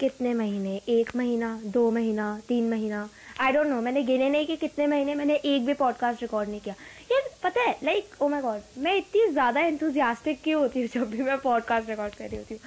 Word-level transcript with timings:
कितने 0.00 0.32
महीने? 0.34 0.76
एक 0.88 1.10
महीना, 1.16 1.48
दो 1.64 1.90
महीना, 1.90 2.26
तीन 2.48 2.68
महीना? 2.70 3.08
आई 3.40 3.52
डोंट 3.52 3.66
नो 3.66 3.80
मैंने 3.80 4.02
गिने 4.02 4.28
नहीं 4.30 4.46
कि 4.46 4.56
कितने 4.56 4.86
महीने 4.86 5.14
मैंने 5.14 5.34
एक 5.34 5.64
भी 5.66 5.74
पॉडकास्ट 5.74 6.22
रिकॉर्ड 6.22 6.48
नहीं 6.48 6.60
किया। 6.60 6.74
यार 7.12 7.28
पता 7.42 7.62
है 7.62 7.76
लाइक 7.84 8.22
ओ 8.22 8.28
माय 8.28 8.42
गॉड 8.42 8.60
मैं 8.78 8.94
इतनी 8.96 9.26
ज़्यादा 9.32 9.60
इंथुजियास्टिक 9.66 10.40
क्यों 10.44 10.60
होती 10.62 10.80
हूँ 10.80 10.88
जब 10.94 11.10
भी 11.10 11.22
मैं 11.22 11.38
पॉडकास्ट 11.38 11.88
रिकॉर्ड 11.90 12.14
कर 12.14 12.28
रही 12.28 12.36
होती 12.36 12.54
हूँ? 12.54 12.60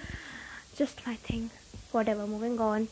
Just 0.80 1.08
my 1.08 1.18
think 1.30 1.52
whatever 2.10 2.26
moving 2.26 2.62
on 2.62 2.88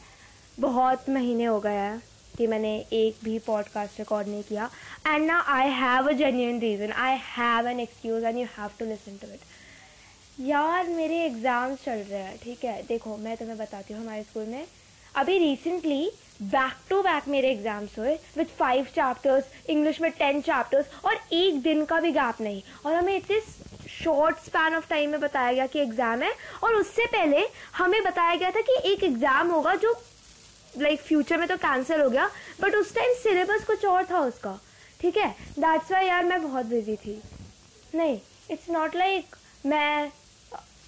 बहुत 0.59 1.09
महीने 1.09 1.45
हो 1.45 1.59
गए 1.59 1.75
हैं 1.75 2.01
कि 2.37 2.47
मैंने 2.47 2.75
एक 2.93 3.17
भी 3.23 3.37
पॉडकास्ट 3.39 3.99
रिकॉर्ड 3.99 4.27
नहीं 4.27 4.43
किया। 4.43 4.69
एंड 5.07 5.25
ना 5.25 5.39
I 5.49 5.69
have 5.71 6.09
a 6.09 6.11
genuine 6.13 6.59
reason 6.59 6.91
I 6.91 7.17
have 7.27 7.67
an 7.67 7.79
excuse 7.79 8.23
and 8.23 8.37
you 8.37 8.45
have 8.57 8.71
to 8.79 8.85
listen 8.85 9.17
to 9.17 9.33
it 9.33 9.39
यार 10.39 10.87
मेरे 10.87 11.17
एग्ज़ाम्स 11.25 11.83
चल 11.83 11.97
रहे 11.99 12.21
हैं 12.21 12.37
ठीक 12.37 12.63
है? 12.65 12.81
देखो 12.87 13.15
मैं 13.17 13.35
तुम्हें 13.37 13.57
बताती 13.57 13.93
हूँ 13.93 14.01
हमारे 14.01 14.23
स्कूल 14.23 14.45
में। 14.45 14.65
अभी 15.15 15.37
रिसेंटली 15.39 16.09
बैक 16.43 16.77
टू 16.89 17.01
बैक 17.01 17.27
मेरे 17.27 17.51
एग्ज़ाम्स 17.51 17.97
हुए 17.99 18.15
विथ 18.37 18.45
फाइव 18.57 18.85
चैप्टर्स 18.95 19.69
इंग्लिश 19.69 20.01
में 20.01 20.09
टेन 20.11 20.41
चैप्टर्स 20.41 21.05
और 21.05 21.19
एक 21.33 21.61
दिन 21.61 21.85
का 21.85 21.99
भी 21.99 22.11
गैप 22.11 22.41
नहीं। 22.41 22.61
और 22.85 22.93
हमें 22.93 23.15
इतने 23.15 23.39
शॉर्ट 23.89 24.37
स्पैन 24.45 24.75
ऑफ़ 24.75 24.89
टाइम 24.89 25.11
में 25.11 25.19
बताया 25.19 25.53
गया 25.53 25.67
कि 25.67 25.79
एग्ज़ाम 25.79 26.21
है 26.21 26.33
और 26.63 26.75
उससे 26.75 27.05
पहले 27.05 27.45
हमें 27.75 28.01
बताया 28.03 28.35
गया 28.35 28.51
था 28.51 28.61
कि 28.61 28.77
एक 28.91 29.03
एग्ज़ाम 29.03 29.51
होगा 29.51 29.75
जो 29.75 29.93
लाइक 30.73 30.97
like, 30.97 31.07
फ्यूचर 31.07 31.37
में 31.37 31.47
तो 31.47 31.57
कैंसिल 31.57 32.01
हो 32.01 32.09
गया 32.09 32.29
बट 32.61 32.75
उस 32.75 32.93
टाइम 32.95 33.13
सिलेबस 33.21 33.63
कुछ 33.67 33.85
और 33.85 34.05
था 34.11 34.19
उसका 34.21 34.59
ठीक 35.01 35.17
है? 35.17 35.29
दैट्स 35.59 35.91
वाई 35.91 36.07
यार 36.07 36.25
मैं 36.25 36.41
बहुत 36.43 36.65
बिज़ी 36.65 36.95
थी। 36.95 37.21
नहीं 37.95 38.19
इट्स 38.51 38.69
नॉट 38.69 38.95
लाइक 38.95 39.35
मैं 39.65 40.11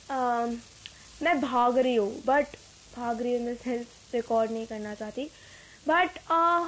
मैं 0.09 1.39
भाग 1.41 1.77
रही 1.77 1.95
हूँ 1.95 2.11
बट 2.25 2.55
भाग 2.95 3.21
रही 3.21 3.35
हूँ 3.35 3.45
मैं 3.45 3.55
सेल्फ 3.55 4.13
रिकॉर्ड 4.13 4.51
नहीं 4.51 4.65
करना 4.67 4.93
चाहती। 4.95 5.29
बट 5.87 6.17
uh, 6.31 6.67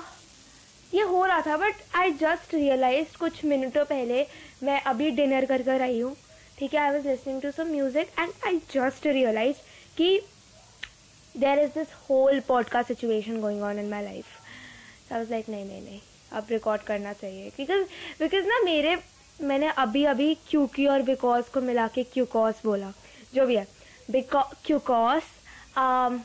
ये 0.94 1.02
हो 1.04 1.26
रहा 1.26 1.42
था 1.42 1.58
बट 1.58 1.76
आई 1.96 2.12
जस्ट 2.22 2.54
रियलाइज़ 2.54 3.18
कुछ 3.20 3.44
मिनटों 3.46 3.86
पहले 3.86 4.26
मैं 4.64 4.80
अभी 4.82 5.10
डिनर 5.12 5.46
कर 5.46 5.62
कर 5.64 5.82
आई 5.82 6.00
हूँ। 6.00 6.16
ठीक 6.60 6.74
है 6.74 6.80
I 6.82 6.92
was 6.92 7.08
listening 7.08 7.42
to 7.42 7.52
some 7.52 7.68
music 7.72 8.12
and 8.20 8.32
I 8.48 8.58
just 8.74 9.06
realise 9.08 9.58
कि 9.98 10.20
there 11.36 11.60
is 11.60 11.70
this 11.78 11.94
whole 12.10 12.40
podcast 12.48 12.88
situation 12.88 13.40
going 13.42 13.62
on 13.64 13.80
in 13.80 13.90
my 13.90 14.04
life 14.04 14.26
I 15.12 15.20
was 15.20 15.30
like 15.32 15.50
नहीं 15.50 15.66
नहीं 15.66 15.82
नहीं 15.82 16.00
अब 16.32 16.48
रिकॉर्ड 16.52 16.82
करना 16.84 17.14
चाहिए। 17.14 17.50
बिकॉज़ 17.58 17.84
बिकॉज़ 18.20 18.48
ना 18.48 18.60
मेरे 18.64 18.98
मैंने 19.40 19.68
अभी 19.78 20.04
अभी 20.06 20.34
क्यूकी 20.50 20.88
और 20.88 21.02
बिकॉज़ 21.04 21.52
को 21.54 21.62
मिला 21.62 21.88
के 21.88 22.04
क्यूकॉज 22.04 22.54
बोला। 22.64 22.92
जो 23.34 23.46
भी 23.46 23.56
है 23.56 23.68
um, 25.78 26.20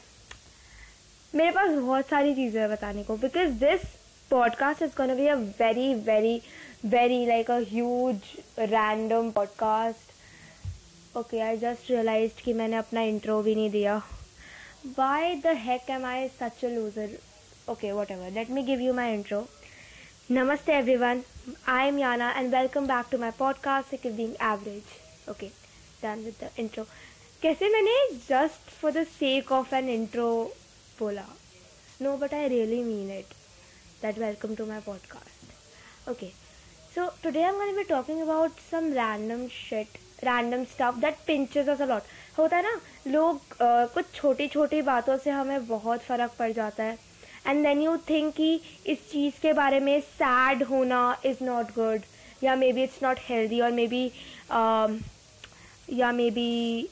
मेरे 1.34 1.50
पास 1.50 1.70
बहुत 1.70 2.06
सारी 2.06 2.34
चीज़ें 2.34 2.61
हैं 2.61 2.70
बताने 2.70 3.02
को 3.05 3.16
because 3.16 3.50
this 3.61 3.80
podcast 4.30 4.83
is 4.83 4.94
gonna 4.96 5.14
be 5.16 5.27
a 5.27 5.34
very 5.34 5.94
very 5.94 6.41
very 6.84 7.27
like 7.27 7.50
a 7.50 7.58
huge 7.70 8.16
random 8.58 9.30
podcast 9.30 11.16
okay 11.16 11.41
I 11.41 11.56
just 11.56 11.91
realise 11.91 12.42
कि 12.44 12.52
मैंने 12.52 12.77
अपना 12.77 13.00
इंट्रो 13.00 13.42
भी 13.42 13.55
नहीं 13.55 13.70
दिया। 13.70 13.96
Why 14.98 15.34
the 15.34 15.46
heck 15.46 15.91
am 15.91 16.05
I 16.05 16.28
such 16.41 16.64
a 16.64 16.68
loser 16.68 17.18
okay 17.68 17.92
whatever 18.11 18.30
let 18.30 18.50
me 18.50 18.62
give 18.62 18.80
you 18.80 18.94
my 18.94 19.14
intro 19.14 19.46
Namaste 20.30 20.70
everyone, 20.70 21.22
I 21.66 21.84
am 21.89 21.96
Yana 21.96 22.33
and 22.34 22.50
welcome 22.50 22.86
back 22.86 23.11
to 23.11 23.18
my 23.18 23.30
podcast 23.30 23.91
Sick 23.91 24.06
of 24.06 24.16
Being 24.16 24.34
Average. 24.41 24.92
Okay, 25.28 25.50
done 26.05 26.24
with 26.28 26.38
the 26.41 26.50
intro. 26.62 26.84
कैसे 27.42 27.69
मैंने 27.69 27.94
just 28.28 28.70
for 28.80 28.92
the 28.92 29.05
sake 29.06 29.52
of 29.52 29.74
an 29.74 29.88
intro 29.91 30.28
बोला? 30.98 31.27
No 32.02 32.16
but 32.16 32.34
I 32.34 32.48
really 32.48 32.83
mean 32.84 33.11
it 33.19 33.34
that 34.02 34.19
welcome 34.19 34.55
to 34.55 34.66
my 34.66 34.80
podcast 34.86 36.11
okay 36.11 36.27
so 36.94 37.06
today 37.22 37.42
I 37.42 37.69
am 37.69 37.77
be 37.77 37.84
talking 37.89 38.20
about 38.23 38.61
some 38.70 38.92
random 38.92 39.46
shit 39.48 39.98
random 40.24 40.64
stuff 40.73 41.01
that 41.01 41.18
pinches 41.27 41.68
us 41.68 41.80
a lot 41.83 42.02
होता 42.39 42.57
है 42.57 42.62
ना, 42.62 42.80
लोग 43.07 43.40
कुछ 43.95 44.05
छोटी 44.14 44.46
छोटी 44.48 44.83
बातों 44.83 45.17
से 45.24 45.30
हमें 45.30 45.67
बहुत 45.67 46.01
फ़र्क 46.02 46.33
पड़ 46.39 46.51
जाता 46.52 46.84
है। 46.84 46.98
एंड 47.46 47.62
देन 47.67 47.83
यू 47.83 47.96
थिंक 48.08 48.34
कि 48.34 48.61
इस 48.86 48.98
चीज़ 49.11 49.40
के 49.42 49.52
बारे 49.52 49.80
में 49.80 50.01
सैड 50.01 50.62
होना 50.62 51.02
इज़ 51.27 51.45
नॉट 51.45 51.74
गुड 51.74 52.02
या 52.45 52.55
may 52.57 52.73
be 52.73 52.83
it's 52.83 53.02
not 53.02 53.18
healthy 53.28 53.61
और 53.61 53.73
मे 53.73 53.86
बी 53.86 54.11
या 55.94 56.12
मे 56.12 56.30
बी 56.30 56.88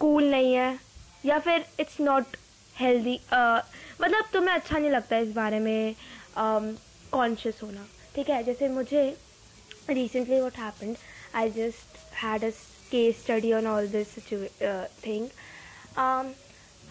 कूल 0.00 0.30
नहीं 0.30 0.52
है 0.54 0.78
या 1.24 1.38
फिर 1.38 1.64
इट्स 1.80 2.00
नॉट 2.00 2.36
हेल्दी 2.76 3.18
मतलब 3.32 4.24
तुम्हें 4.32 4.54
अच्छा 4.54 4.78
नहीं 4.78 4.90
लगता 4.90 5.16
इस 5.18 5.32
बारे 5.34 5.58
में 5.60 5.94
कॉन्शियस 6.36 7.54
um, 7.54 7.62
होना। 7.62 7.86
ठीक 8.14 8.30
है 8.30 8.42
जैसे 8.44 8.68
मुझे 8.68 9.02
recently 9.90 10.40
what 10.40 10.56
happened 10.58 10.96
I 11.34 11.50
just 11.50 11.98
had 12.22 12.44
a 12.44 12.50
case 12.90 13.20
study 13.22 13.52
on 13.52 13.66
all 13.66 13.88
this 13.88 14.18
thing 15.06 15.28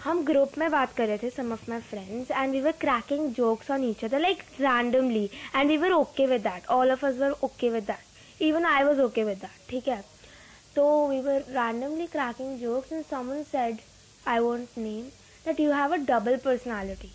हम 0.04 0.24
ग्रुप 0.26 0.58
में 0.58 0.70
बात 0.72 0.94
कर 0.98 1.08
रहे 1.08 1.18
थे 1.18 1.30
some 1.30 1.52
of 1.54 1.70
my 1.70 1.80
friends 1.80 2.32
and 2.32 2.52
we 2.52 2.62
were 2.62 2.72
cracking 2.82 3.28
jokes 3.34 3.70
on 3.72 3.84
each 3.84 4.04
other 4.06 4.20
like 4.20 4.42
randomly 4.60 5.30
and 5.56 5.70
we 5.70 5.78
were 5.78 5.92
okay 5.94 6.26
with 6.28 6.42
that 6.42 6.68
all 6.78 6.92
of 6.92 7.06
us 7.06 7.18
were 7.18 7.36
okay 7.44 7.70
with 7.70 7.84
that 7.84 8.42
even 8.42 8.66
I 8.66 8.84
was 8.84 9.02
okay 9.02 9.24
with 9.24 9.38
that 9.38 9.70
ठीक 9.70 9.88
है? 9.88 10.04
We 10.78 11.20
were 11.22 11.44
randomly 11.50 12.08
cracking 12.08 12.58
jokes 12.60 12.92
and 12.94 13.04
someone 13.06 13.44
said 13.44 13.78
I 14.28 14.40
won't 14.40 14.78
name 14.78 15.02
that 15.46 15.60
you 15.60 15.72
have 15.72 15.94
a 15.94 15.98
double 16.08 16.38
personality 16.46 17.12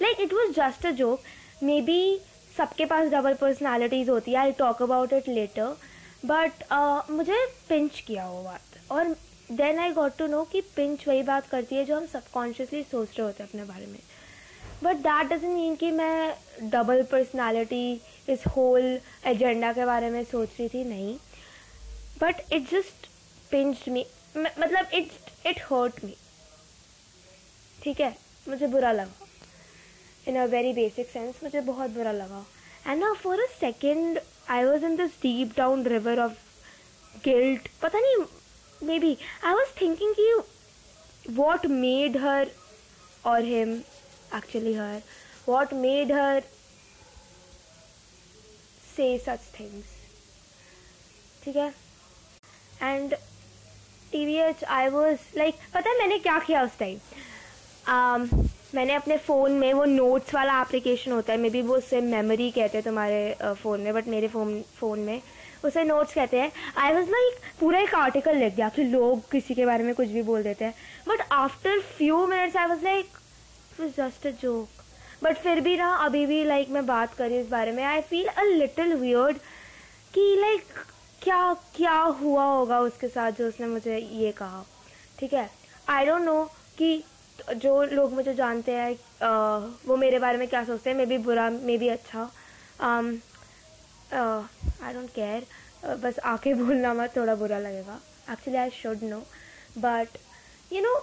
like 0.00 0.20
it 0.20 0.32
was 0.34 0.52
just 0.56 0.86
a 0.86 0.90
joke 0.98 1.22
maybe 1.82 2.18
सबके 2.56 2.84
पास 2.84 3.08
double 3.10 3.34
personalities 3.40 4.10
होती 4.10 4.30
है 4.30 4.38
I 4.38 4.52
talk 4.58 4.82
about 4.82 5.12
it 5.12 5.28
later 5.28 5.76
but 6.26 6.64
मुझे 7.10 7.44
pinch 7.68 8.00
किया 8.00 8.28
वो 8.30 8.42
बात। 8.42 8.92
और 8.92 9.14
then 9.52 9.78
I 9.78 9.92
got 9.92 10.16
to 10.18 10.26
know 10.26 10.42
कि 10.52 10.60
पिंच 10.76 11.06
वही 11.08 11.22
बात 11.22 11.46
करती 11.48 11.76
है 11.76 11.84
जो 11.84 11.96
हम 11.96 12.06
सबकॉन्शियसली 12.06 12.82
सोच 12.82 13.08
रहे 13.08 13.26
होते 13.26 13.42
हैं 13.42 13.50
अपने 13.50 13.64
बारे 13.64 13.86
में। 13.86 13.98
बट 14.82 14.96
दैट 14.96 15.32
डजेंट 15.32 15.52
मीन 15.54 15.74
कि 15.76 15.90
मैं 15.90 16.70
डबल 16.70 17.02
पर्सनैलिटी 17.12 18.00
इस 18.28 18.46
होल 18.56 18.98
एजेंडा 19.26 19.72
के 19.72 19.84
बारे 19.84 20.10
में 20.10 20.22
सोच 20.24 20.48
रही 20.58 20.68
थी, 20.68 20.84
नहीं। 20.84 21.16
But 22.20 22.40
it 22.52 22.70
just 22.70 23.06
pinch 23.50 23.88
me 23.88 24.06
मतलब 24.36 24.90
इट 24.94 25.12
इट 25.46 25.60
हर्ट 25.70 26.04
मी 26.04 26.16
ठीक 27.82 28.00
है? 28.00 28.16
मुझे 28.48 28.66
बुरा 28.66 28.92
लगा। 28.92 29.26
In 30.28 30.36
a 30.36 30.44
very 30.46 30.72
basic 30.72 31.10
sense 31.10 31.42
मुझे 31.42 31.60
बहुत 31.60 31.90
बुरा 31.90 32.12
लगा। 32.12 32.44
एंड 32.86 33.00
ना 33.04 33.12
for 33.22 33.40
a 33.40 33.46
second 33.60 34.20
I 34.50 34.64
was 34.64 34.84
in 34.84 34.96
this 34.96 35.10
deep 35.22 35.56
down 35.56 35.86
river 35.86 36.20
of 36.20 36.32
guilt 37.24 37.68
पता 37.82 37.98
नहीं, 37.98 38.24
maybe, 38.80 39.08
I 39.44 39.50
was 39.54 39.72
thinking 39.78 40.12
you 40.18 40.36
what 41.36 41.66
made 41.66 42.16
her 42.16 42.50
और 43.24 43.42
him 43.42 43.74
actually 44.36 44.72
her 44.74 45.02
what 45.48 45.72
made 45.74 46.12
her 46.12 46.42
से 48.96 49.06
such 49.18 49.40
things 49.58 49.86
ठीक 51.44 51.56
है? 51.56 51.68
And 52.82 53.14
T 54.12 54.24
B 54.26 54.36
H 54.38 54.64
I 54.64 54.88
was 54.88 55.18
like 55.38 55.54
पता 55.74 55.90
है 55.90 55.98
मैंने 55.98 56.18
क्या 56.18 56.38
किया 56.38 56.62
उस 56.62 56.78
टाइम 56.78 56.98
um, 57.90 58.48
मैंने 58.74 58.94
अपने 58.94 59.16
फ़ोन 59.16 59.52
में 59.52 59.72
वो 59.74 59.84
नोट्स 59.84 60.34
वाला 60.34 60.60
एप्लीकेशन 60.60 61.12
होता 61.12 61.32
है 61.32 61.38
मे 61.38 61.48
बी 61.50 61.62
वो 61.62 61.76
उससे 61.76 62.00
मेमोरी 62.00 62.50
कहते 62.50 62.78
हैं 62.78 62.84
तुम्हारे 62.84 63.54
फ़ोन 63.62 63.80
में 63.80 63.92
बट 63.94 64.08
मेरे 64.08 64.28
फ़ोन 64.28 64.60
फ़ोन 64.76 64.98
में 64.98 65.20
उसे 65.64 65.82
नोट्स 65.84 66.14
कहते 66.14 66.40
हैं। 66.40 66.50
आई 66.78 66.92
वॉज़ 66.94 67.10
लाइक 67.10 67.40
पूरा 67.60 67.78
एक 67.80 67.94
आर्टिकल 67.94 68.36
लिख 68.36 68.54
दिया 68.54 68.68
कि 68.68 68.84
लोग 68.84 69.30
किसी 69.30 69.54
के 69.54 69.66
बारे 69.66 69.84
में 69.84 69.94
कुछ 69.94 70.08
भी 70.08 70.22
बोल 70.22 70.42
देते 70.42 70.64
हैं। 70.64 70.74
But 71.08 71.20
after 71.32 71.80
few 71.96 72.26
minutes 72.26 72.56
I 72.56 72.66
was 72.66 72.84
like 72.84 73.18
just 73.80 74.26
a 74.26 74.30
joke 74.42 74.82
but 75.22 75.38
फिर 75.38 75.60
भी 75.60 75.76
ना 75.76 75.92
अभी 75.96 76.24
भी 76.26 76.44
लाइक 76.44 76.64
like, 76.64 76.74
मैं 76.74 76.86
बात 76.86 77.14
करी 77.14 77.38
इस 77.38 77.48
बारे 77.48 77.72
में। 77.72 77.82
I 77.84 78.00
feel 78.10 78.26
a 78.26 78.42
little 78.44 78.94
weird 78.94 79.36
कि 80.14 80.34
लाइक 80.40 80.72
क्या 81.22 81.52
क्या 81.76 81.96
हुआ 82.20 82.44
होगा 82.44 82.78
उसके 82.80 83.08
साथ 83.08 83.32
जो 83.38 83.48
उसने 83.48 83.66
मुझे 83.66 83.96
ये 83.98 84.30
कहा? 84.32 84.64
ठीक 85.18 85.32
है? 85.34 85.48
आई 85.88 86.06
डोंट 86.06 86.22
नो 86.22 86.44
कि 86.78 87.02
जो 87.56 87.82
लोग 87.84 88.12
मुझे 88.14 88.34
जानते 88.34 88.72
हैं 88.72 88.92
वो 89.86 89.96
मेरे 89.96 90.18
बारे 90.18 90.38
में 90.38 90.46
क्या 90.48 90.64
सोचते 90.64 90.90
हैं। 90.90 90.96
मे 90.96 91.06
बी 91.06 91.18
बुरा 91.18 91.48
मे 91.50 91.76
बी 91.78 91.88
अच्छा 91.88 92.22
आई 94.12 94.92
डोंट 94.94 95.10
केयर 95.14 95.46
बस 96.02 96.18
आके 96.24 96.54
बोलना 96.62 96.92
मत, 96.94 97.16
थोड़ा 97.16 97.34
बुरा 97.34 97.58
लगेगा। 97.58 98.00
Actually 98.32 98.58
I 98.58 98.70
should 98.72 99.02
know 99.04 99.22
but 99.78 100.18
you 100.72 100.80
know 100.82 100.94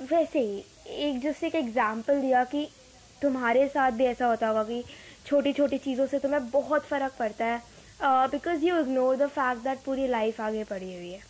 वैसे 0.00 0.40
ही, 0.40 0.64
एक 0.86 1.20
जैसे 1.20 1.46
एक 1.46 1.54
एग्ज़ाम्पल 1.54 2.20
दिया 2.20 2.44
कि 2.44 2.68
तुम्हारे 3.22 3.66
साथ 3.68 3.92
भी 3.92 4.04
ऐसा 4.04 4.26
होता 4.26 4.48
होगा 4.48 4.62
कि 4.64 4.84
छोटी 5.26 5.52
छोटी 5.52 5.78
चीज़ों 5.78 6.06
से 6.06 6.18
तुम्हें 6.18 6.50
बहुत 6.50 6.84
फ़र्क 6.86 7.12
पड़ता 7.18 7.44
है। 7.44 7.62
Because 8.00 8.64
you 8.64 8.78
ignore 8.80 9.16
the 9.16 9.26
fact 9.28 9.62
that 9.62 9.78
पूरी 9.84 10.06
लाइफ 10.08 10.40
आगे 10.40 10.64
पड़ी 10.64 10.94
हुई 10.94 11.10
है। 11.10 11.20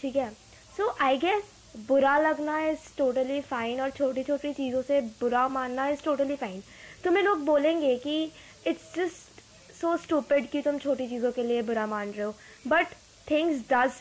ठीक 0.00 0.16
है? 0.16 0.30
सो 0.76 0.88
आई 1.00 1.18
गेस 1.18 1.42
बुरा 1.88 2.18
लगना 2.18 2.58
इज़ 2.66 2.78
टोटली 2.98 3.40
फाइन 3.40 3.80
और 3.80 3.90
छोटी 3.90 4.22
छोटी 4.24 4.52
चीज़ों 4.54 4.82
से 4.82 5.00
बुरा 5.20 5.46
मानना 5.48 5.88
इज़ 5.88 6.02
टोटली 6.04 6.36
फाइन 6.36 6.62
तुम्हें 7.04 7.22
लोग 7.24 7.44
बोलेंगे 7.44 7.96
कि 7.98 8.22
इट्स 8.66 8.94
जस्ट 8.96 9.40
सो 9.80 9.96
स्टूपिड 9.96 10.48
कि 10.50 10.60
तुम 10.62 10.78
छोटी 10.78 11.08
चीज़ों 11.08 11.32
के 11.32 11.42
लिए 11.42 11.62
बुरा 11.62 11.86
मान 11.86 12.10
रहे 12.10 12.24
हो। 12.24 12.34
But 12.66 12.94
things 13.30 13.60
does 13.72 13.92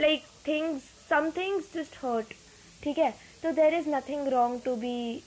like 0.00 0.24
things 0.46 0.82
some 1.10 1.30
things 1.36 1.72
just 1.74 1.96
hurt 2.04 2.34
ठीक 2.82 2.98
है? 2.98 3.10
तो 3.42 3.52
there 3.52 3.74
is 3.74 3.88
nothing 3.88 4.28
wrong 4.32 4.60
to 4.64 4.74
be 4.76 5.22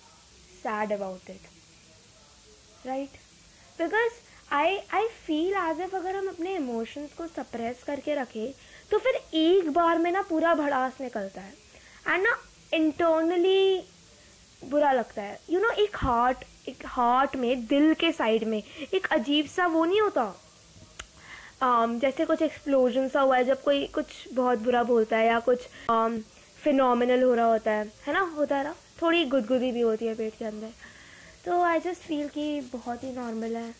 sad 0.63 0.91
about 0.93 1.29
it 1.29 2.87
right 2.87 3.17
because 3.79 4.23
I 4.51 4.77
I 4.93 5.07
feel 5.25 5.53
as 5.57 5.81
if 5.81 5.95
अगर 5.95 6.15
हम 6.15 6.27
अपने 6.27 6.55
इमोशंस 6.55 7.13
को 7.13 7.27
सप्रेस 7.27 7.83
करके 7.83 8.15
रखें 8.15 8.51
तो 8.91 8.97
फिर 8.97 9.15
एक 9.33 9.69
बार 9.73 9.97
में 9.97 10.11
ना 10.11 10.21
पूरा 10.21 10.53
भड़ास 10.55 11.01
निकलता 11.01 11.41
है। 11.41 11.53
एंड 12.07 12.23
ना 12.23 12.35
इंटरनली 12.73 13.83
बुरा 14.61 14.91
लगता 14.91 15.21
है। 15.21 15.39
यू 15.49 15.59
you 15.59 15.61
नो 15.63 15.69
know, 15.69 15.79
एक 15.79 15.97
हार्ट 15.97 16.43
एक 16.67 16.83
हार्ट 16.85 17.35
में 17.35 17.65
दिल 17.65 17.93
के 17.93 18.11
साइड 18.11 18.43
में 18.43 18.61
एक 18.93 19.07
अजीब 19.11 19.45
सा 19.45 19.67
वो 19.67 19.85
नहीं 19.85 20.01
होता। 20.01 20.33
Um, 21.63 21.99
जैसे 21.99 22.25
कुछ 22.25 22.41
एक्सप्लोजन 22.41 23.07
सा 23.09 23.21
हुआ 23.21 23.37
है 23.37 23.43
जब 23.45 23.61
कोई 23.63 23.85
कुछ 23.87 24.05
बहुत 24.33 24.59
बुरा 24.59 24.83
बोलता 24.83 25.17
है 25.17 25.27
या 25.27 25.39
कुछ 25.39 25.67
फिनोमिनल 26.63 27.19
um, 27.19 27.25
हो 27.25 27.33
रहा 27.33 27.45
होता 27.45 27.71
है 27.71 27.85
है 28.07 28.13
ना? 28.13 28.19
होता 28.19 28.57
है 28.57 28.63
ना? 28.63 28.75
थोड़ी 29.01 29.23
गुदगुदी 29.25 29.71
भी 29.71 29.81
होती 29.81 30.05
है 30.05 30.15
पेट 30.15 30.37
के 30.39 30.45
अंदर। 30.45 30.71
तो 31.45 31.61
आई 31.61 31.79
जस्ट 31.79 32.01
फील 32.01 32.27
कि 32.27 32.61
बहुत 32.73 33.03
ही 33.03 33.11
नॉर्मल 33.11 33.55
है। 33.55 33.73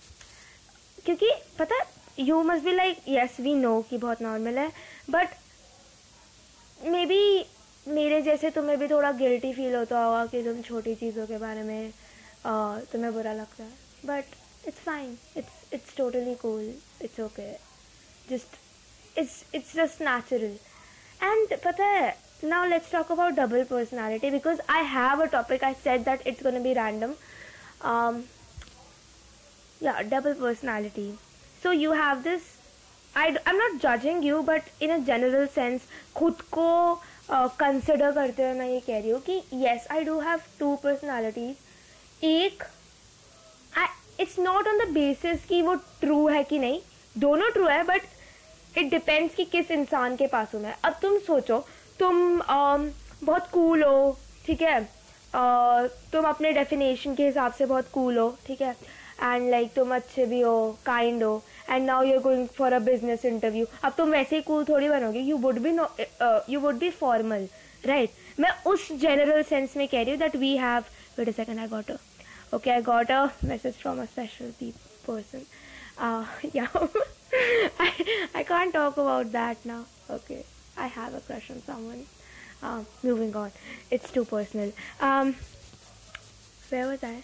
क्योंकि 1.06 1.32
पता 1.60 1.76
you 2.20 2.42
must 2.44 2.64
be 2.66 2.72
like 2.72 2.98
yes 3.08 3.40
we 3.40 3.54
know 3.56 3.82
कि 3.90 3.98
बहुत 3.98 4.22
नॉर्मल 4.22 4.58
है 4.58 4.72
बट 5.10 5.30
मे 6.88 7.06
बी 7.06 7.46
मेरे 7.88 8.22
जैसे 8.22 8.50
तुम्हें 8.50 8.78
भी 8.80 8.88
थोड़ा 8.88 9.12
गिल्टी 9.12 9.54
फील 9.54 9.76
होता 9.76 10.04
होगा 10.04 10.26
कि 10.26 10.44
तुम 10.44 10.62
छोटी 10.62 10.96
चीज़ों 10.96 11.26
के 11.28 11.38
बारे 11.38 11.64
में 11.64 11.90
uh, 11.90 12.92
तुम्हें 12.92 13.14
बुरा 13.14 13.34
लगता 13.34 13.64
है 13.64 13.70
but 14.06 14.68
it's 14.68 14.80
fine 14.86 15.18
it's 15.38 15.74
it's 15.74 15.96
totally 15.98 16.36
cool 16.36 16.74
it's 17.02 17.20
okay 17.20 17.52
just 18.30 19.18
it's 19.18 19.44
it's 19.56 19.76
just 19.76 20.02
natural 20.02 20.58
and 21.24 21.58
पता 21.66 21.86
है 21.86 22.14
talk 22.92 23.10
about 23.10 23.36
double 23.36 23.66
personality 23.66 24.30
because 24.30 24.60
I 24.70 24.82
have 24.82 25.20
a 25.20 25.28
topic. 25.28 25.64
I 25.64 25.74
said 25.74 26.06
that 26.06 26.26
it's 26.26 26.42
going 26.42 26.56
to 26.56 26.62
be 26.62 26.74
random. 26.74 27.16
Um, 27.82 28.26
yeah 29.82 30.04
double 30.04 30.36
personality. 30.36 31.18
So 31.64 31.72
you 31.72 31.92
have 31.94 32.24
this 32.24 32.42
I, 33.16 33.38
I'm 33.46 33.58
not 33.58 33.82
judging 33.82 34.24
you 34.24 34.44
but 34.44 34.64
in 34.80 34.92
a 34.92 35.00
general 35.12 35.48
sense 35.48 35.84
खुद 36.16 36.42
को 36.52 36.70
consider 37.60 38.10
uh, 38.10 38.16
करते 38.16 38.44
हुए 38.44 38.54
मैं 38.54 38.68
ये 38.70 38.80
कह 38.80 39.00
रही 39.00 39.10
हूँ 39.10 39.20
कि 39.22 39.42
yes 39.54 39.88
I 39.92 40.04
do 40.04 40.20
have 40.20 40.42
two 40.60 40.76
personalities 40.84 42.26
एक 42.26 42.64
it's 44.20 44.38
not 44.40 44.68
on 44.68 44.78
the 44.80 44.88
basis 44.94 45.46
कि 45.46 45.62
वो 45.62 45.74
ट्रू 46.02 46.28
है 46.28 46.44
कि 46.44 46.60
नहीं. 46.60 46.80
दोनों 47.20 47.50
ट्रू 47.54 47.66
है 47.68 47.84
बट 47.84 48.02
इट 48.78 48.90
डिपेंड्स 48.90 49.36
कि 49.36 49.46
किस 49.46 49.72
इंसान 49.72 50.16
के 50.16 50.28
पास 50.28 50.54
हूँ 50.56 50.62
मैं. 50.62 50.76
अब 50.84 50.98
तुम 51.02 51.18
सोचो 51.28 51.60
तुम 52.00 52.40
um, 52.42 52.90
बहुत 53.24 53.50
कूल 53.52 53.84
हो 53.84 54.18
ठीक 54.46 54.62
है? 54.62 54.80
Uh, 54.82 55.90
तुम 56.12 56.26
अपने 56.30 56.52
डेफिनेशन 56.54 57.16
के 57.16 57.26
हिसाब 57.26 57.54
से 57.54 57.66
बहुत 57.66 57.90
कूल 57.94 58.18
हो 58.18 58.30
ठीक 58.48 58.62
है? 58.62 58.76
एंड 59.22 59.50
लाइक 59.52 59.74
तुम 59.74 59.96
अच्छे 59.96 60.26
भी 60.26 60.42
हो 60.42 60.56
काइंड 60.86 61.24
हो 61.24 61.44
and 61.70 61.86
now 61.86 62.04
you 62.04 62.14
are 62.14 62.20
going 62.24 62.48
for 62.58 62.74
a 62.74 62.80
business 62.80 63.26
interview 63.26 63.66
अब 63.84 63.94
तुम 63.98 64.10
वैसे 64.12 64.36
ही 64.36 64.42
कूल 64.42 64.64
थोड़ी 64.70 64.90
बनोगे. 64.90 65.20
You 65.20 65.38
would 65.38 65.60
be 65.60 65.72
no 65.72 65.88
you 66.50 66.60
would 66.60 66.76
be 66.80 66.90
formal 67.00 67.48
right 67.86 68.40
मैं 68.40 68.52
उस 68.72 68.92
जनरल 69.02 69.42
सेंस 69.50 69.76
में 69.78 69.88
कह 69.88 70.02
रही 70.02 70.12
हूँ 70.12 70.20
that 70.20 70.36
we 70.36 70.56
have 70.58 70.84
wait 71.18 71.28
a 71.30 71.32
second 71.32 71.60
I 71.60 71.68
got 71.68 71.92
a 71.92 71.98
okay 72.56 72.70
I 72.72 72.82
got 72.82 73.12
a 73.12 73.24
message 73.46 73.74
from 73.82 74.02
a 74.02 74.06
special 74.06 74.52
person 75.08 75.46
I 78.36 78.44
can't 78.44 78.74
talk 78.74 79.00
about 79.00 79.26
that 79.28 79.66
ना 79.68 79.80
okay 80.16 80.44
I 80.78 80.90
have 80.96 81.16
a 81.16 81.20
crush 81.28 81.52
on 81.70 82.06
moving 83.06 83.36
on 83.36 83.50
it's 83.94 84.14
too 84.14 84.24
personal 84.24 84.72
where 86.72 87.06
I 87.06 87.22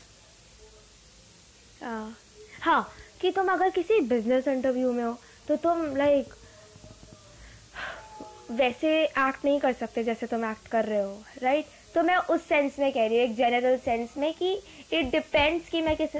हाँ। 1.82 2.92
कि 3.22 3.32
तुम 3.32 3.52
अगर 3.52 3.70
किसी 3.70 4.00
business 4.10 4.48
interview 4.48 4.92
में 4.94 5.04
हो 5.04 5.18
तो 5.48 5.56
तुम 5.64 5.86
लाइक 5.98 6.34
वैसे 8.52 8.92
एक्ट 9.04 9.46
नहीं 9.46 9.60
कर 9.60 9.74
सकते 9.74 10.04
जैसे 10.04 10.28
तुम 10.28 10.46
एक्ट 10.46 10.68
कर 10.68 10.86
रहे 10.86 11.02
हो 11.02 11.18
राइट 11.44 11.66
तो 11.96 12.04
मैं 12.04 12.16
उस 12.16 12.48
सेंस 12.48 12.80
में 12.80 12.92
कह 12.92 13.08
रही 13.08 13.18
हूँ, 13.18 13.26
एक 13.26 13.36
जनरल 13.36 13.78
सेंस 13.86 14.14
में 14.18 14.34
कि 14.34 14.54
इट 14.94 15.12
डिपेंड्स 15.12 15.70
कि 15.70 15.82
मैं 15.82 15.96
किस 15.98 16.16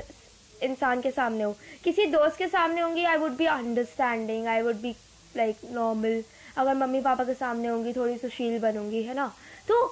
इंसान 0.64 1.02
के 1.02 1.12
सामने 1.12 1.44
हूँ। 1.44 1.56
किसी 1.84 2.06
दोस्त 2.06 2.38
के 2.38 2.48
सामने 2.48 2.82
होंगी 2.82 3.04
I 3.06 3.18
would 3.18 3.36
be 3.38 3.46
understanding 3.46 4.48
I 4.48 4.62
would 4.62 4.82
be 4.82 4.96
like 5.38 5.58
normal 5.72 6.24
अगर 6.58 6.74
मम्मी 6.76 7.02
पापा 7.02 7.24
के 7.24 7.34
सामने 7.34 7.68
होंगी, 7.68 7.94
थोड़ी 7.94 8.18
सुशील 8.18 8.60
बनूँगी, 8.62 9.04
है 9.04 9.14
ना? 9.16 9.28
तो 9.68 9.86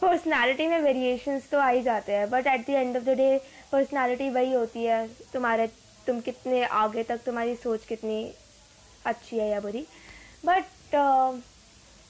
पर्सनैलिटी 0.00 0.66
में 0.66 0.80
वेरिएशंस 0.80 1.48
तो 1.50 1.58
आ 1.58 1.68
ही 1.68 1.82
जाते 1.82 2.12
हैं 2.12 2.28
but 2.30 2.46
at 2.46 2.66
the 2.66 2.70
end 2.70 2.96
of 2.96 3.04
the 3.04 3.16
day 3.18 3.40
personality 3.72 4.28
वही 4.30 4.52
होती 4.52 4.84
है। 4.84 5.06
तुम्हारे 5.32 5.66
तुम 6.06 6.20
कितने 6.20 6.64
आगे 6.64 7.02
तक 7.04 7.20
तुम्हारी 7.24 7.54
सोच 7.56 7.84
कितनी 7.86 8.20
अच्छी 9.06 9.38
है 9.38 9.48
या 9.48 9.60
बुरी। 9.60 9.86
बट 10.44 10.64
uh, 10.94 11.40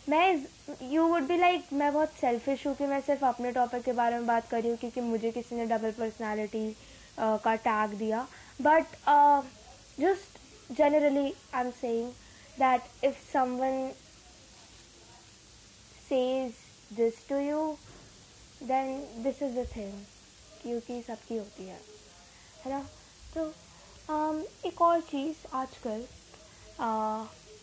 मैं 0.08 0.46
यू 0.82 1.06
वुड 1.08 1.22
बी 1.28 1.36
लाइक 1.36 1.72
मैं 1.72 1.92
बहुत 1.92 2.12
सेल्फिश 2.20 2.66
हूँ 2.66 2.74
कि 2.76 2.86
मैं 2.86 3.00
सिर्फ़ 3.00 3.24
अपने 3.24 3.50
टॉपिक 3.52 3.82
के 3.84 3.92
बारे 3.92 4.16
में 4.16 4.26
बात 4.26 4.48
कर 4.50 4.60
रही 4.60 4.70
हूँ 4.70 4.78
क्योंकि 4.78 5.00
मुझे 5.00 5.30
किसी 5.30 5.56
ने 5.56 5.66
डबल 5.66 5.90
पर्सनैलिटी 5.98 6.70
uh, 6.70 7.38
का 7.44 7.54
टैग 7.56 7.98
दिया। 7.98 8.26
But 8.60 8.84
just 10.00 10.38
generally 10.70 11.32
I 11.54 11.64
am 11.64 11.70
saying 11.70 12.10
that 12.58 13.04
if 13.04 13.16
someone 13.32 13.90
says 16.08 16.52
this 16.96 17.28
to 17.28 17.38
you 17.38 17.66
then 18.62 18.96
this 19.24 19.42
is 19.42 19.58
the 19.58 19.66
क्योंकि 20.68 21.00
सबकी 21.02 21.36
होती 21.36 21.64
है। 21.66 21.80
है 22.64 22.70
ना? 22.70 22.80
तो 23.34 23.42
एक 24.68 24.80
और 24.82 25.00
चीज़ 25.10 25.46
आजकल 25.56 26.06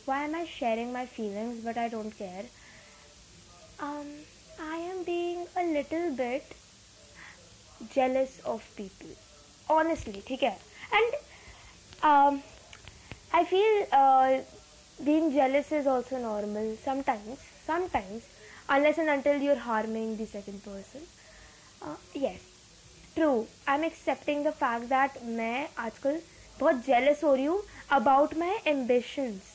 why 0.07 0.24
am 0.24 0.36
I 0.36 0.46
sharing 0.48 0.92
my 0.94 1.06
feelings 1.16 1.63
but 1.66 1.78
I 1.78 1.90
don't 1.90 2.13
care 2.13 2.50
I 4.63 4.81
am 4.81 5.02
being 5.04 5.46
little 5.57 5.74
little 5.74 6.10
bit 6.18 6.54
jealous 7.96 8.40
of 8.47 8.64
people 8.78 9.16
honestly 9.74 10.21
ठीक 10.28 10.44
है? 10.44 10.57
And 10.94 11.16
I 13.35 13.44
feel 13.44 13.85
being 15.00 15.31
jealous 15.33 15.71
is 15.74 15.88
also 15.90 16.18
normal 16.18 16.76
sometimes 16.85 17.40
sometimes 17.68 18.24
unless 18.69 19.00
and 19.00 19.09
until 19.09 19.42
you 19.44 19.56
harming 19.62 20.18
the 20.18 20.28
second 20.31 20.59
person 20.68 21.06
yes 22.16 22.54
true 23.16 23.45
I 23.68 23.78
am 23.78 23.84
accepting 23.84 24.45
the 24.45 24.50
fact 24.54 24.86
that 24.86 25.22
मैं 25.24 25.68
आजकल 25.78 26.19
बहुत 26.60 26.76
jealous 26.86 27.24
हो 27.24 27.34
रही 27.36 27.45
हूँ 27.45 27.62
about 27.92 28.38
my 28.38 28.57
ambitions 28.68 29.54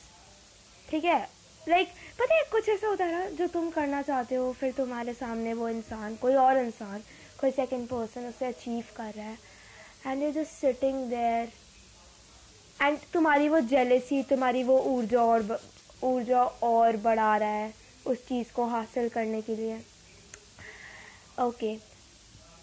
ठीक 0.89 1.03
है? 1.05 1.19
लाइक 1.67 1.87
like, 1.87 2.19
पता 2.19 2.35
है 2.35 2.43
कुछ 2.51 2.69
ऐसा 2.69 2.87
होता 2.87 3.05
है 3.05 3.19
ना 3.19 3.29
जो 3.37 3.47
तुम 3.47 3.69
करना 3.71 4.01
चाहते 4.01 4.35
हो 4.35 4.51
फिर 4.59 4.71
तुम्हारे 4.77 5.13
सामने 5.13 5.53
वो 5.53 5.69
इंसान 5.69 6.15
कोई 6.15 6.35
और 6.35 6.57
इंसान 6.57 7.03
कोई 7.39 7.51
सेकेंड 7.51 7.87
पर्सन 7.87 8.25
उसे 8.27 8.45
अचीव 8.45 8.83
कर 8.95 9.13
रहा 9.13 9.25
है 9.25 9.37
and 10.07 10.23
you 10.23 10.31
just 10.31 10.51
sitting 10.51 11.09
there 11.09 11.51
and 12.81 12.97
तुम्हारी 13.13 13.49
वो 13.49 13.59
जेलेसी 13.59 14.23
तुम्हारी 14.23 14.63
वो 14.63 14.79
ऊर्जा 14.95 15.21
और 15.21 15.59
ऊर्जा 16.03 16.43
और 16.63 16.97
बढ़ा 16.97 17.35
रहा 17.37 17.49
है 17.49 17.73
उस 18.05 18.27
चीज़ 18.27 18.53
को 18.53 18.65
हासिल 18.65 19.09
करने 19.09 19.41
के 19.41 19.55
लिए. 19.55 19.77
Okay 21.39 21.75
okay. 21.75 21.90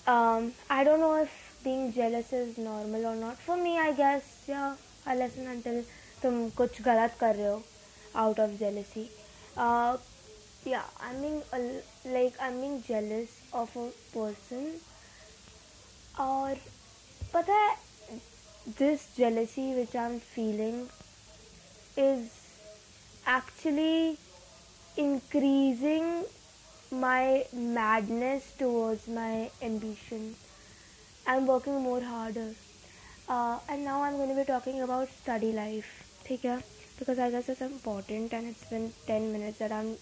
um, 0.08 0.53
I 0.70 0.84
don't 0.84 1.00
know 1.00 1.15
if 1.22 1.29
being 1.63 1.93
jealous 1.93 2.34
is 2.34 2.58
normal 2.58 3.05
or 3.05 3.15
not. 3.15 3.38
For 3.38 3.58
me, 3.58 3.77
I 3.79 3.91
guess, 3.93 4.24
yeah, 4.48 4.75
I 5.05 5.15
listen 5.15 5.48
until 5.48 5.84
तुम 6.24 6.50
कुछ 6.58 6.82
गलत 6.82 7.17
कर 7.20 7.36
रहे 7.36 7.48
हो 7.48 7.62
out 8.15 8.39
of 8.39 8.58
jealousy. 8.60 9.10
Uh, 9.58 9.98
yeah, 10.65 10.84
I'm 11.01 11.22
being 11.22 11.41
uh, 11.53 11.60
like 12.05 12.36
I'm 12.39 12.60
being 12.62 12.84
jealous 12.88 13.29
of 13.53 13.75
a 13.77 13.89
person. 14.13 14.67
और 16.20 16.58
पता 17.34 17.53
है 17.53 17.75
this 18.79 19.08
jealousy 19.17 19.74
which 19.75 19.96
I'm 19.96 20.20
feeling 20.20 20.88
is 21.98 22.29
actually 23.25 24.17
increasing 24.98 26.24
my 26.90 27.45
madness 27.52 28.52
towards 28.59 29.09
my 29.09 29.50
ambition. 29.62 30.35
I'm 31.26 31.47
working 31.47 31.80
more 31.83 32.00
harder. 32.00 32.54
Uh, 33.28 33.59
and 33.68 33.85
now 33.85 34.02
I'm 34.02 34.16
going 34.16 34.30
to 34.30 34.35
be 34.35 34.45
talking 34.45 34.80
about 34.80 35.09
study 35.23 35.52
life. 35.52 36.21
Okay? 36.30 36.59
Because 36.99 37.18
I 37.18 37.30
guess 37.30 37.49
it's 37.49 37.61
important 37.61 38.33
and 38.33 38.49
it's 38.49 38.64
been 38.64 38.92
10 39.07 39.33
minutes 39.33 39.59
that 39.59 39.73
I'm 39.73 39.97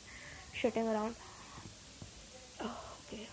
shitting 0.55 0.87
around. 0.87 1.17
Okay. 2.61 3.27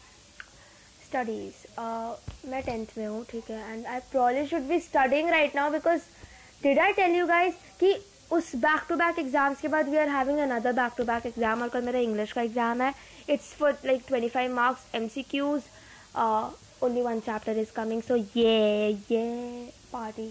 Studies. 1.08 1.66
Uh, 1.78 2.16
मैं 2.46 2.62
tenth 2.64 2.86
में 2.98 3.06
हूँ 3.08 3.24
ठीक 3.30 3.50
है 3.50 3.74
and 3.74 3.86
I 3.86 4.00
probably 4.12 4.48
should 4.48 4.62
be 4.68 4.80
studying 4.80 5.30
right 5.30 5.56
now 5.56 5.72
because 5.72 6.02
did 6.64 6.80
I 6.80 6.94
tell 6.94 7.12
उस 8.32 8.56
back 8.56 8.86
to 8.90 8.96
back 8.96 9.20
exams 9.20 9.62
के 9.62 9.68
बाद 9.68 9.90
we 9.90 9.98
are 9.98 10.10
having 10.10 10.40
another 10.40 10.74
back 10.74 10.94
to 10.98 11.04
back 11.06 11.26
exam 11.26 11.62
और 11.62 11.70
कल 11.70 11.82
मेरा 11.86 12.00
इंग्लिश 12.00 12.32
का 12.32 12.42
एग्ज़ाम 12.42 12.82
है। 12.82 12.94
It's 13.30 13.54
for 13.56 13.78
like 13.86 14.04
twenty 14.08 14.30
five 14.30 14.54
marks 14.56 14.96
M 14.96 15.08
C 15.08 15.24
Qs 15.32 15.62
only 16.84 17.02
one 17.02 17.20
chapter 17.20 17.58
is 17.58 17.72
coming 17.76 18.02
so 18.04 18.16
ये 18.16 18.90
ये 19.12 19.72
पार्टी 19.94 20.30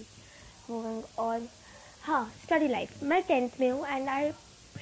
ऑन 0.69 1.47
हाँ 2.03 2.25
स्टडी 2.43 2.67
लाइफ 2.67 3.03
मैं 3.03 3.21
टेंथ 3.23 3.59
में 3.59 3.69
हूँ 3.69 3.85
and 3.87 4.09
I 4.09 4.31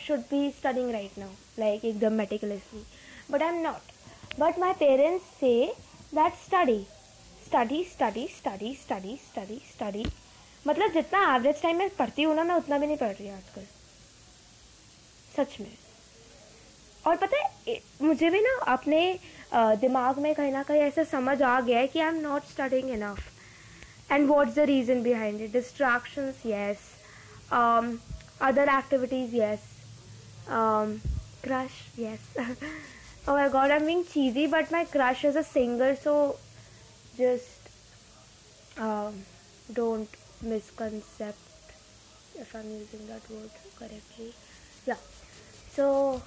should 0.07 0.19
be 0.31 0.49
studying 0.57 0.91
right 0.91 1.17
now 1.17 1.29
like 1.59 1.85
एकदम 1.85 2.13
meticulously 2.13 2.83
but 3.31 3.41
I 3.41 3.49
am 3.49 3.61
not 3.61 4.39
but 4.39 4.59
my 4.59 4.73
parents 4.79 5.25
say 5.39 5.53
that 6.13 6.33
study 6.45 6.79
study 7.45 7.83
study 7.83 8.27
study 8.35 8.73
study 8.81 9.17
study 9.29 9.61
study 9.71 10.05
मतलब 10.67 10.91
जितना 10.93 11.35
average 11.35 11.61
time 11.61 11.77
में 11.77 11.89
पढ़ती 11.95 12.23
हूँ 12.23 12.35
ना 12.35 12.43
मैं 12.43 12.55
उतना 12.55 12.77
भी 12.77 12.87
नहीं 12.87 12.97
पढ़ 12.97 13.11
रही 13.11 13.29
आजकल। 13.29 13.65
सच 15.37 15.59
में। 15.61 15.71
और 17.07 17.15
पता 17.17 17.37
है 17.37 17.79
मुझे 18.01 18.29
भी 18.29 18.41
ना 18.41 18.57
अपने 18.73 19.19
दिमाग 19.53 20.19
में 20.19 20.33
कहीं 20.35 20.51
ना 20.51 20.63
कहीं 20.63 20.81
ऐसा 20.81 21.03
समझ 21.03 21.41
आ 21.41 21.59
गया 21.61 21.79
है 21.79 21.87
कि 21.87 21.99
I 21.99 22.07
am 22.07 22.15
not 22.15 22.45
studying 22.45 22.89
enough 22.89 24.11
and 24.11 24.27
what's 24.29 24.55
the 24.55 24.59
reason 24.59 25.01
behind 25.03 25.41
it 25.41 25.51
distractions 25.51 26.45
yes 26.45 26.89
other 28.41 28.69
activities 28.77 29.35
yes 29.35 29.69
crush 31.43 31.71
yes. 31.97 32.25
Oh 33.27 33.33
my 33.35 33.49
god 33.49 33.71
i'm 33.71 33.85
being 33.85 34.03
cheesy 34.03 34.47
but 34.47 34.71
my 34.71 34.83
crush 34.85 35.19
singer 35.47 35.95
so 35.95 36.13
just 37.17 37.67
um, 38.77 39.23
don't 39.73 40.15
misconcept 40.41 41.37
if 42.39 42.55
i'm 42.55 42.69
using 42.69 43.07
that 43.07 43.29
word 43.29 43.49
correctly. 43.77 44.33
Yeah. 44.85 44.97
So 45.75 46.21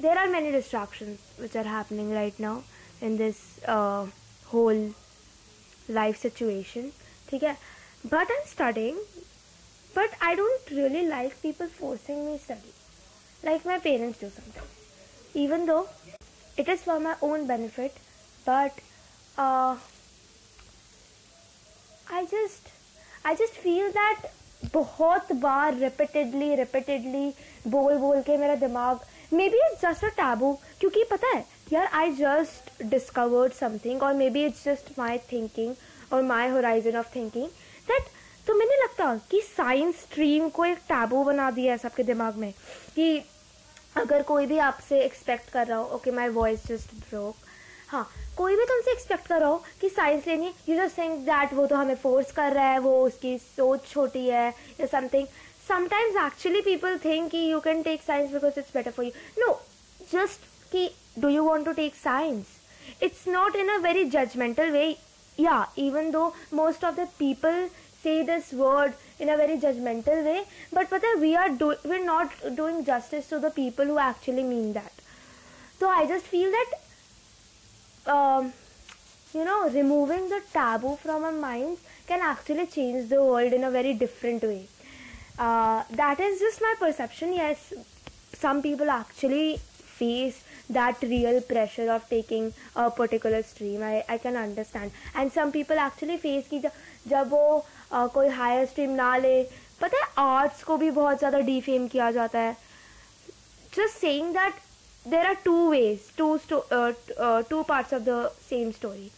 there 0.00 0.18
are 0.18 0.28
many 0.28 0.50
distractions 0.50 1.20
which 1.38 1.56
are 1.56 1.64
happening 1.64 2.10
right 2.12 2.38
now 2.38 2.62
in 3.00 3.16
this 3.16 3.60
uh, 3.66 4.06
whole 4.46 4.94
life 5.88 6.16
situation. 6.18 6.92
okay 7.36 7.56
but 8.12 8.30
i'm 8.32 8.46
studying 8.48 8.96
but 9.94 10.10
i 10.28 10.34
don't 10.40 10.70
really 10.78 11.06
like 11.08 11.40
people 11.42 11.68
forcing 11.68 12.26
me 12.26 12.38
study. 12.38 12.72
Like 13.42 13.64
my 13.66 13.78
parents 13.78 14.18
do 14.20 14.30
sometimes. 14.34 14.74
Even 15.34 15.66
though 15.66 15.86
it 16.56 16.68
is 16.68 16.82
for 16.82 16.98
my 17.00 17.14
own 17.20 17.46
benefit 17.46 17.96
but 18.44 18.72
uh, 19.36 19.76
i 22.14 22.22
just 22.30 22.68
I 23.26 23.34
just 23.34 23.54
feel 23.62 23.88
that 23.90 24.26
बहुत 24.74 25.32
बार 25.42 25.74
repeatedly 25.78 26.54
repeatedly 26.56 27.32
बोल 27.70 27.96
बोल 27.98 28.20
के 28.22 28.36
मेरा 28.36 28.54
दिमाग 28.66 29.00
maybe 29.48 29.58
it's 29.66 29.80
just 29.82 30.04
a 30.04 30.08
taboo 30.16 30.52
क्योंकि 30.80 31.04
पता 31.10 31.28
है, 31.34 31.44
यार 31.72 31.86
आई 32.00 32.10
जस्ट 32.20 32.82
डिस्कवर्ड 32.90 33.52
समथिंग 33.52 34.02
और 34.02 34.14
maybe 34.30 34.44
it's 34.46 34.64
just 34.64 34.98
my 34.98 35.18
thinking 35.32 35.74
और 36.12 36.22
my 36.22 36.48
horizon 36.48 36.96
of 36.98 37.14
thinking 37.14 37.46
that 37.88 38.08
तो 38.46 38.54
मैंने 38.54 38.82
लगता 38.82 39.14
कि 39.30 39.40
साइंस 39.56 40.00
स्ट्रीम 40.00 40.48
को 40.56 40.64
एक 40.64 40.78
टैबू 40.88 41.22
बना 41.24 41.50
दिया 41.50 41.72
है 41.72 41.78
सबके 41.78 42.02
दिमाग 42.12 42.36
में 42.44 42.52
कि 42.94 43.16
अगर 43.96 44.22
कोई 44.28 44.46
भी 44.46 44.58
आपसे 44.58 45.00
एक्सपेक्ट 45.04 45.50
कर 45.52 45.66
रहा 45.66 45.78
हो 45.78 45.84
okay 45.94 46.10
my 46.10 46.28
voice 46.38 46.66
just 46.66 46.94
broke 47.08 47.36
हाँ 47.88 48.08
कोई 48.36 48.56
भी 48.56 48.64
तुमसे 48.64 48.92
एक्सपेक्ट 48.92 49.26
कर 49.26 49.40
रहा 49.40 49.48
हो 49.48 49.62
कि 49.80 49.88
साइंस 49.88 50.26
लेनी 50.26 50.52
यू 50.68 50.76
जस्ट 50.76 50.98
थिंक 50.98 51.18
दैट 51.26 51.52
वो 51.54 51.66
तो 51.66 51.76
हमें 51.76 51.94
फोर्स 51.94 52.32
कर 52.32 52.52
रहा 52.52 52.70
है, 52.70 52.78
वो 52.78 53.04
उसकी 53.06 53.36
सोच 53.38 53.86
छोटी 53.88 54.26
है, 54.28 54.48
या 54.80 54.86
something 54.86 55.26
sometimes 55.68 56.16
actually 56.26 56.60
people 56.60 56.98
think 57.04 57.30
कि 57.30 57.38
you 57.52 57.60
can 57.60 57.82
take 57.82 58.02
science 58.02 58.30
because 58.30 58.58
it's 58.58 58.74
better 58.74 58.90
for 58.90 59.04
you 59.04 59.12
know 59.38 59.52
just 60.12 60.40
कि 60.72 60.90
do 61.18 61.28
you 61.28 61.42
want 61.42 61.66
to 61.66 61.72
take 61.72 61.94
science 61.94 62.46
it's 63.02 63.26
not 63.28 63.56
in 63.56 63.68
a 63.68 63.76
very 63.78 64.04
judgmental 64.10 64.70
way 64.70 64.84
या 65.38 65.66
even 65.78 66.10
though 66.10 66.26
most 66.54 66.84
of 66.84 66.94
the 66.94 67.08
people 67.18 67.66
say 68.02 68.22
this 68.22 68.52
word 68.54 68.92
in 69.20 69.28
a 69.28 69.36
very 69.36 69.56
judgmental 69.56 70.20
way 70.22 70.44
but 70.74 70.88
पता 70.88 71.08
है 71.08 71.14
we 71.14 71.34
are 71.34 71.50
we 71.50 71.94
are 71.94 72.00
not 72.00 72.46
doing 72.46 72.84
justice 72.84 73.30
to 73.30 73.38
the 73.38 73.52
people 73.52 73.88
who 73.88 73.98
actually 74.08 74.42
mean 74.42 74.72
that 74.72 75.02
तो 75.80 75.88
I 75.88 76.06
just 76.06 76.26
feel 76.26 76.50
that 76.52 76.74
um, 78.05 78.53
you 79.33 79.45
know 79.45 79.69
removing 79.69 80.27
the 80.29 80.41
taboo 80.53 80.95
from 80.97 81.23
our 81.23 81.31
minds 81.31 81.81
can 82.07 82.21
actually 82.21 82.65
change 82.67 83.09
the 83.09 83.23
world 83.23 83.53
in 83.53 83.63
a 83.63 83.71
very 83.71 83.93
different 83.93 84.43
way 84.43 84.67
uh, 85.37 85.83
that 85.91 86.19
is 86.19 86.39
just 86.39 86.61
my 86.61 86.73
perception 86.79 87.33
yes 87.33 87.73
some 88.33 88.61
people 88.61 88.89
actually 88.89 89.57
face 89.99 90.43
that 90.69 91.01
real 91.01 91.41
pressure 91.41 91.91
of 91.91 92.07
taking 92.09 92.53
a 92.75 92.89
particular 92.91 93.41
stream 93.43 93.81
I, 93.83 94.03
I 94.07 94.17
can 94.17 94.35
understand 94.37 94.91
and 95.15 95.31
some 95.31 95.51
people 95.51 95.77
actually 95.79 96.17
face 96.17 96.47
कि 96.49 96.61
जब 97.07 97.29
वो 97.29 97.65
uh, 97.91 98.07
कोई 98.13 98.27
higher 98.37 98.65
stream 98.65 98.89
ना 98.95 99.15
ले 99.17 99.41
पता 99.81 99.97
है 99.97 100.07
arts 100.23 100.63
को 100.63 100.77
भी 100.77 100.89
बहुत 100.91 101.17
ज़्यादा 101.19 101.39
डिफेम 101.49 101.87
किया 101.87 102.11
जाता 102.11 102.39
है 102.39 102.55
just 103.77 103.99
saying 104.03 104.33
that 104.33 104.53
there 105.05 105.25
are 105.27 105.35
two 105.43 105.69
ways 105.71 106.11
two 106.17 106.37
sto- 106.45 106.65
uh, 106.71 106.93
uh, 107.17 107.41
two 107.43 107.63
parts 107.63 107.93
of 107.93 108.05
the 108.05 108.19
same 108.49 108.71
story 108.73 109.11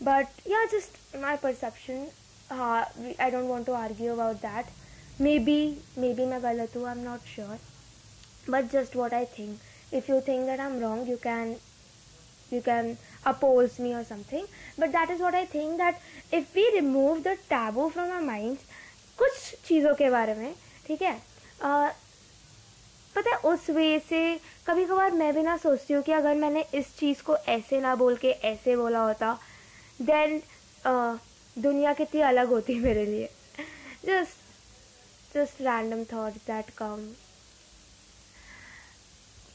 but 0.00 0.28
yeah 0.46 0.64
just 0.70 0.98
my 1.20 1.36
perception 1.36 2.06
uh, 2.50 2.84
i 3.18 3.30
don't 3.30 3.48
want 3.48 3.66
to 3.66 3.78
argue 3.84 4.12
about 4.18 4.42
that 4.48 4.74
maybe 5.44 5.60
maybe 6.14 6.24
मैं 6.30 6.42
गलत 6.42 6.76
हूँ 6.76 6.86
I 6.86 6.92
am 6.92 6.98
not 7.04 7.20
sure 7.34 7.58
but 8.50 8.70
just 8.72 8.96
what 8.96 9.14
I 9.14 9.24
think 9.38 9.94
if 9.94 10.10
you 10.10 10.20
think 10.26 10.44
that 10.46 10.60
I 10.60 10.66
am 10.66 10.78
wrong 10.80 11.08
you 11.10 11.16
can 11.22 11.56
you 12.50 12.60
can 12.62 12.96
oppose 13.26 13.78
me 13.84 13.92
or 13.92 14.02
something 14.08 14.44
but 14.82 14.92
that 14.92 15.10
is 15.14 15.20
what 15.20 15.34
i 15.34 15.44
think 15.54 15.78
that 15.78 15.96
if 16.32 16.52
we 16.58 16.64
remove 16.74 17.22
the 17.24 17.32
taboo 17.48 17.86
from 17.94 18.12
our 18.16 18.26
minds 18.26 18.60
कुछ 19.18 19.32
चीज़ों 19.68 19.94
के 19.94 20.10
बारे 20.10 20.34
में 20.34 20.54
ठीक 20.86 21.02
है 21.02 21.14
uh, 21.60 21.88
पता 23.15 23.29
है, 23.29 23.37
उस 23.51 23.69
वे 23.69 23.99
से 24.09 24.39
कभी 24.67 24.85
कभार 24.85 25.11
मैं 25.11 25.33
भी 25.35 25.41
ना 25.43 25.57
सोचती 25.57 25.93
हूँ 25.93 26.03
कि 26.03 26.11
अगर 26.11 26.35
मैंने 26.35 26.65
इस 26.73 26.95
चीज़ 26.97 27.21
को 27.23 27.37
ऐसे 27.37 27.79
ना 27.81 27.95
बोल 27.95 28.15
के, 28.15 28.31
ऐसे 28.31 28.75
बोला 28.75 28.99
होता 28.99 29.37
देन 30.01 30.41
दुनिया 31.57 31.93
कितनी 31.93 32.21
अलग 32.21 32.47
होती 32.47 32.79
मेरे 32.79 33.05
लिए। 33.05 33.29
Just 34.05 34.39
just 35.33 35.59
random 35.65 35.99
thoughts 36.05 36.39
that 36.47 36.71
come. 36.77 37.03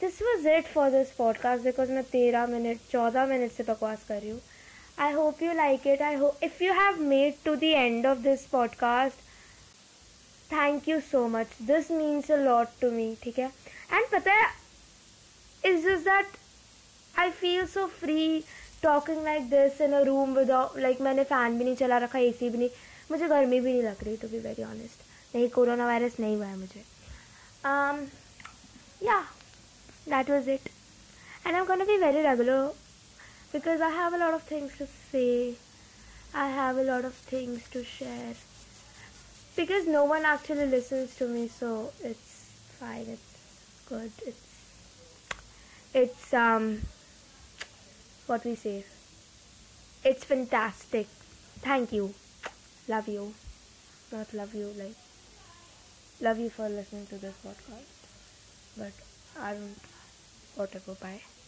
This 0.00 0.20
was 0.26 0.46
it 0.52 0.68
for 0.68 0.86
this 0.94 1.10
podcast 1.18 1.66
because 1.66 1.90
मैं 1.90 2.04
तेरह 2.04 2.46
मिनट 2.46 2.78
चौदह 2.92 3.26
मिनट 3.26 3.52
से 3.52 3.62
बकवास 3.62 4.04
कर 4.08 4.20
रही 4.20 4.30
हूँ। 4.30 4.40
I 4.98 5.12
hope 5.12 5.42
you 5.42 5.52
like 5.52 5.86
it 5.86 6.02
I 6.02 6.14
hope 6.14 6.44
if 6.44 6.62
you 6.64 6.72
have 6.72 7.00
made 7.00 7.34
to 7.44 7.54
the 7.56 7.64
end 7.64 8.06
of 8.06 8.18
this 8.18 8.46
podcast 8.46 9.25
thank 10.52 10.88
you 10.88 10.98
so 11.00 11.26
much 11.28 11.46
this 11.68 11.90
means 11.90 12.30
a 12.30 12.36
lot 12.36 12.68
to 12.80 12.90
me 12.90 13.16
ठीक 13.22 13.38
है? 13.38 13.46
एंड 13.92 14.06
पता 14.12 14.32
है 14.32 14.46
is 15.64 15.86
just 15.86 16.04
that 16.04 16.26
I 17.18 17.30
feel 17.40 17.66
so 17.66 17.86
free 18.00 18.44
talking 18.82 19.22
like 19.24 19.48
this 19.50 19.80
in 19.80 19.92
a 19.92 20.00
room 20.06 20.34
without 20.38 20.78
like 20.78 21.00
मैंने 21.00 21.24
fan 21.24 21.58
भी 21.58 21.64
नहीं 21.64 21.76
चला 21.76 21.98
रखा 21.98 22.18
ए 22.18 22.32
सी 22.38 22.50
भी 22.50 22.58
नहीं। 22.58 22.68
मुझे 23.10 23.28
गर्मी 23.28 23.60
भी 23.60 23.72
नहीं 23.72 23.82
लग 23.82 24.04
रही 24.04 24.16
टू 24.22 24.28
बी 24.28 24.38
वेरी 24.48 24.64
ऑनेस्ट 24.64 25.34
नहीं 25.34 25.48
कोरोना 25.58 25.86
वायरस 25.86 26.16
नहीं 26.20 26.36
हुआ 26.36 26.46
है 26.46 26.56
मुझे। 26.58 26.84
या 29.06 29.20
that 30.08 30.30
was 30.30 30.50
it 30.50 30.68
and 31.46 31.54
I 31.54 31.60
am 31.60 31.66
gonna 31.66 31.84
be 31.84 31.96
very 32.06 32.22
regular 32.28 32.74
because 33.52 33.82
I 33.86 33.88
have 33.96 34.14
a 34.16 34.18
lot 34.20 34.34
of 34.36 34.42
things 34.48 34.72
to 34.78 34.86
say. 35.10 35.54
I 36.34 36.48
have 36.56 36.78
a 36.78 36.82
lot 36.88 37.04
of 37.08 37.20
things 37.28 37.68
to 37.74 37.82
share. 37.90 38.34
Because 39.56 39.86
no 39.86 40.04
one 40.04 40.24
actually 40.24 40.66
listens 40.66 41.16
to 41.16 41.26
me, 41.26 41.48
so 41.48 41.92
it's 42.04 42.50
fine. 42.78 43.06
It's 43.08 43.38
good. 43.88 44.12
It's 44.26 44.46
it's 45.94 46.34
um 46.34 46.82
what 48.26 48.44
we 48.44 48.54
say. 48.54 48.84
It's 50.04 50.24
fantastic. 50.24 51.06
Thank 51.60 51.92
you. 51.92 52.14
Love 52.86 53.08
you. 53.08 53.34
Not 54.12 54.32
love 54.32 54.54
you 54.54 54.72
like 54.78 54.94
love 56.20 56.38
you 56.38 56.48
for 56.48 56.68
listening 56.68 57.06
to 57.06 57.16
this 57.16 57.34
podcast 57.46 58.06
but 58.76 58.92
i 59.38 59.52
don't 59.52 59.76
whatever 60.54 60.94
bye 60.94 61.20